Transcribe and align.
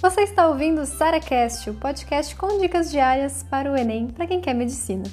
Você 0.00 0.22
está 0.22 0.48
ouvindo 0.48 0.82
o 0.82 0.86
SaraCast, 0.86 1.70
o 1.70 1.74
podcast 1.74 2.36
com 2.36 2.58
dicas 2.58 2.90
diárias 2.90 3.42
para 3.42 3.72
o 3.72 3.76
Enem 3.76 4.08
para 4.08 4.26
quem 4.26 4.40
quer 4.40 4.54
medicina. 4.54 5.04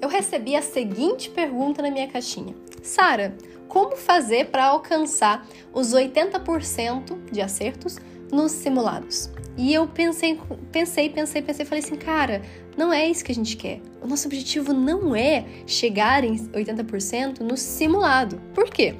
Eu 0.00 0.08
recebi 0.08 0.54
a 0.54 0.62
seguinte 0.62 1.30
pergunta 1.30 1.82
na 1.82 1.90
minha 1.90 2.08
caixinha: 2.08 2.54
Sara, 2.82 3.36
como 3.66 3.96
fazer 3.96 4.50
para 4.50 4.66
alcançar 4.66 5.46
os 5.72 5.94
80% 5.94 7.30
de 7.32 7.40
acertos 7.40 7.98
nos 8.32 8.50
simulados? 8.52 9.30
E 9.56 9.72
eu 9.72 9.86
pensei, 9.86 10.40
pensei, 10.72 11.10
pensei, 11.10 11.42
pensei, 11.42 11.66
falei 11.66 11.84
assim, 11.84 11.96
cara, 11.96 12.42
não 12.76 12.92
é 12.92 13.06
isso 13.08 13.24
que 13.24 13.30
a 13.30 13.34
gente 13.34 13.56
quer. 13.56 13.80
O 14.00 14.06
nosso 14.06 14.26
objetivo 14.26 14.72
não 14.72 15.14
é 15.14 15.44
chegar 15.66 16.24
em 16.24 16.36
80% 16.36 17.40
no 17.40 17.56
simulado. 17.56 18.40
Por 18.54 18.70
quê? 18.70 18.94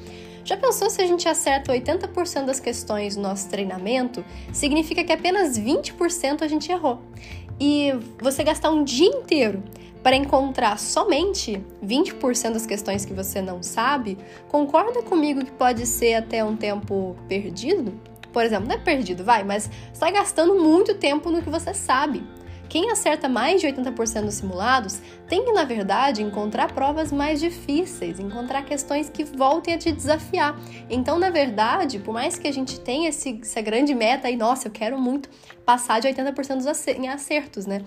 Já 0.45 0.57
pensou 0.57 0.91
se 0.91 1.01
a 1.01 1.07
gente 1.07 1.29
acerta 1.29 1.73
80% 1.73 2.45
das 2.45 2.61
questões 2.61 3.17
no 3.17 3.23
nosso 3.23 3.49
treinamento? 3.49 4.25
Significa 4.53 5.03
que 5.03 5.13
apenas 5.13 5.59
20% 5.59 6.43
a 6.43 6.49
gente 6.49 6.71
errou. 6.71 7.01
E 7.59 7.93
você 8.21 8.43
gastar 8.43 8.71
um 8.71 8.85
dia 8.85 9.07
inteiro 9.07 9.63
para 10.03 10.17
encontrar 10.17 10.79
somente 10.79 11.65
20% 11.85 12.53
das 12.53 12.67
questões 12.67 13.05
que 13.05 13.15
você 13.15 13.41
não 13.41 13.63
sabe, 13.63 14.19
concorda 14.49 15.01
comigo 15.03 15.45
que 15.45 15.53
pode 15.53 15.87
ser 15.87 16.15
até 16.15 16.45
um 16.45 16.57
tempo 16.57 17.17
perdido? 17.29 17.93
Por 18.33 18.45
exemplo, 18.45 18.69
não 18.69 18.75
é 18.75 18.79
perdido, 18.79 19.23
vai, 19.23 19.45
mas 19.45 19.71
está 19.93 20.11
gastando 20.11 20.55
muito 20.55 20.95
tempo 20.95 21.31
no 21.31 21.43
que 21.43 21.51
você 21.51 21.75
sabe. 21.75 22.25
Quem 22.73 22.91
acerta 22.91 23.29
mais 23.29 23.61
de 23.61 23.67
80% 23.67 24.25
dos 24.25 24.37
simulados 24.37 24.99
tem 25.29 25.45
que, 25.45 25.53
na 25.53 25.63
verdade, 25.63 26.23
encontrar 26.23 26.73
provas 26.73 27.13
mais 27.13 27.39
difíceis, 27.39 28.19
encontrar 28.19 28.65
questões 28.65 29.11
que 29.11 29.25
voltem 29.25 29.75
a 29.75 29.79
te 29.79 29.93
desafiar. 29.93 30.59
Então, 30.89 31.19
na 31.19 31.29
verdade, 31.29 31.99
por 31.99 32.15
mais 32.15 32.39
que 32.39 32.49
a 32.49 32.51
gente 32.51 32.81
tenha 32.81 33.11
esse, 33.11 33.39
essa 33.43 33.61
grande 33.61 33.95
meta 33.95 34.27
aí, 34.27 34.37
nossa, 34.37 34.69
eu 34.69 34.73
quero 34.73 34.99
muito 34.99 35.29
passar 35.67 36.01
de 36.01 36.09
80% 36.09 36.57
dos 36.57 36.67
acertos, 36.67 37.67
né? 37.67 37.83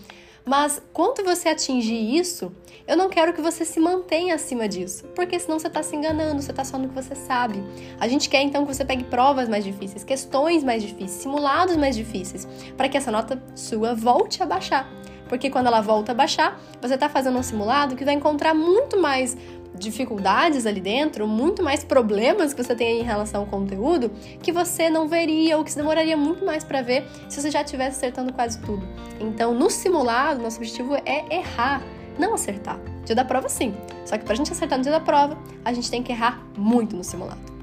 Mas 0.45 0.79
quando 0.93 1.25
você 1.25 1.49
atingir 1.49 2.15
isso, 2.15 2.51
eu 2.87 2.95
não 2.95 3.09
quero 3.09 3.33
que 3.33 3.41
você 3.41 3.65
se 3.65 3.79
mantenha 3.79 4.35
acima 4.35 4.69
disso, 4.69 5.07
porque 5.15 5.39
senão 5.39 5.57
você 5.57 5.65
está 5.65 5.81
se 5.81 5.95
enganando, 5.95 6.39
você 6.39 6.51
está 6.51 6.63
só 6.63 6.77
no 6.77 6.87
que 6.87 6.93
você 6.93 7.15
sabe. 7.15 7.63
A 7.99 8.07
gente 8.07 8.29
quer 8.29 8.43
então 8.43 8.63
que 8.63 8.71
você 8.71 8.85
pegue 8.85 9.03
provas 9.05 9.49
mais 9.49 9.63
difíceis, 9.63 10.03
questões 10.03 10.63
mais 10.63 10.83
difíceis, 10.83 11.11
simulados 11.11 11.75
mais 11.75 11.95
difíceis, 11.95 12.47
para 12.77 12.87
que 12.87 12.95
essa 12.95 13.11
nota 13.11 13.41
sua 13.55 13.95
volte 13.95 14.43
a 14.43 14.45
baixar. 14.75 14.89
Porque 15.27 15.49
quando 15.49 15.67
ela 15.67 15.81
volta 15.81 16.11
a 16.11 16.15
baixar, 16.15 16.59
você 16.81 16.93
está 16.95 17.09
fazendo 17.09 17.37
um 17.37 17.43
simulado 17.43 17.95
que 17.95 18.05
vai 18.05 18.13
encontrar 18.13 18.53
muito 18.53 18.99
mais 18.99 19.35
dificuldades 19.73 20.65
ali 20.65 20.79
dentro, 20.79 21.27
muito 21.27 21.61
mais 21.61 21.83
problemas 21.83 22.53
que 22.53 22.63
você 22.63 22.75
tem 22.75 23.01
em 23.01 23.03
relação 23.03 23.41
ao 23.41 23.47
conteúdo 23.47 24.09
que 24.41 24.49
você 24.49 24.89
não 24.89 25.07
veria 25.07 25.57
ou 25.57 25.65
que 25.65 25.71
se 25.71 25.77
demoraria 25.77 26.15
muito 26.15 26.45
mais 26.45 26.63
para 26.63 26.81
ver 26.81 27.05
se 27.27 27.41
você 27.41 27.51
já 27.51 27.61
estivesse 27.61 27.97
acertando 27.97 28.31
quase 28.31 28.59
tudo. 28.61 28.87
Então, 29.19 29.53
no 29.53 29.69
simulado, 29.69 30.41
nosso 30.41 30.57
objetivo 30.57 30.95
é 31.05 31.25
errar, 31.35 31.81
não 32.17 32.35
acertar. 32.35 32.79
Dia 33.03 33.15
da 33.15 33.25
prova, 33.25 33.49
sim. 33.49 33.75
Só 34.05 34.17
que 34.17 34.23
para 34.23 34.33
a 34.33 34.37
gente 34.37 34.51
acertar 34.51 34.77
no 34.77 34.83
dia 34.83 34.93
da 34.93 35.01
prova, 35.01 35.37
a 35.65 35.73
gente 35.73 35.91
tem 35.91 36.01
que 36.01 36.11
errar 36.11 36.41
muito 36.55 36.95
no 36.95 37.03
simulado. 37.03 37.54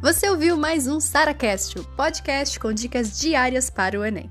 Você 0.00 0.28
ouviu 0.28 0.56
mais 0.56 0.86
um 0.86 1.00
SaraCast, 1.00 1.78
o 1.78 1.84
podcast 1.84 2.60
com 2.60 2.72
dicas 2.72 3.18
diárias 3.18 3.70
para 3.70 3.98
o 3.98 4.04
Enem. 4.04 4.28